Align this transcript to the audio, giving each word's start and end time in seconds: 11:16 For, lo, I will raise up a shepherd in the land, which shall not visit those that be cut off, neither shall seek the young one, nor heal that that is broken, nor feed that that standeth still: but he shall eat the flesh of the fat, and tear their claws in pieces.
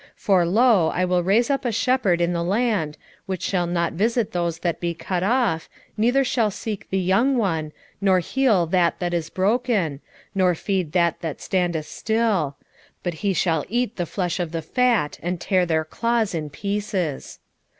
11:16 0.01 0.07
For, 0.15 0.45
lo, 0.47 0.87
I 0.95 1.05
will 1.05 1.21
raise 1.21 1.51
up 1.51 1.63
a 1.63 1.71
shepherd 1.71 2.21
in 2.21 2.33
the 2.33 2.43
land, 2.43 2.97
which 3.27 3.43
shall 3.43 3.67
not 3.67 3.93
visit 3.93 4.31
those 4.31 4.57
that 4.61 4.79
be 4.79 4.95
cut 4.95 5.21
off, 5.21 5.69
neither 5.95 6.23
shall 6.23 6.49
seek 6.49 6.89
the 6.89 6.97
young 6.99 7.37
one, 7.37 7.71
nor 8.01 8.17
heal 8.19 8.65
that 8.65 8.97
that 8.99 9.13
is 9.13 9.29
broken, 9.29 10.01
nor 10.33 10.55
feed 10.55 10.93
that 10.93 11.21
that 11.21 11.39
standeth 11.39 11.85
still: 11.85 12.55
but 13.03 13.13
he 13.21 13.31
shall 13.31 13.63
eat 13.69 13.97
the 13.97 14.07
flesh 14.07 14.39
of 14.39 14.51
the 14.53 14.63
fat, 14.63 15.19
and 15.21 15.39
tear 15.39 15.67
their 15.67 15.85
claws 15.85 16.33
in 16.33 16.49
pieces. 16.49 17.37